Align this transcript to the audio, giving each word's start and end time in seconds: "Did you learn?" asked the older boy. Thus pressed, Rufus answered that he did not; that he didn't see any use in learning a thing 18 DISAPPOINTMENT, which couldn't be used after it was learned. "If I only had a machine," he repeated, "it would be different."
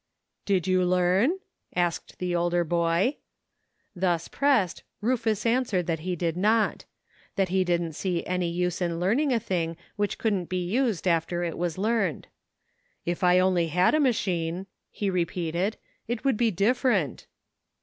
"Did 0.45 0.65
you 0.65 0.83
learn?" 0.83 1.37
asked 1.75 2.17
the 2.17 2.35
older 2.35 2.63
boy. 2.63 3.17
Thus 3.95 4.27
pressed, 4.27 4.81
Rufus 4.99 5.45
answered 5.45 5.85
that 5.85 5.99
he 5.99 6.15
did 6.15 6.35
not; 6.35 6.85
that 7.35 7.49
he 7.49 7.63
didn't 7.63 7.93
see 7.93 8.25
any 8.25 8.49
use 8.49 8.81
in 8.81 8.99
learning 8.99 9.31
a 9.31 9.39
thing 9.39 9.69
18 9.69 9.69
DISAPPOINTMENT, 9.77 9.97
which 9.97 10.17
couldn't 10.17 10.45
be 10.49 10.65
used 10.65 11.07
after 11.07 11.43
it 11.43 11.55
was 11.55 11.77
learned. 11.77 12.25
"If 13.05 13.23
I 13.23 13.37
only 13.37 13.67
had 13.67 13.93
a 13.93 13.99
machine," 13.99 14.65
he 14.89 15.11
repeated, 15.11 15.77
"it 16.07 16.25
would 16.25 16.35
be 16.35 16.49
different." 16.49 17.27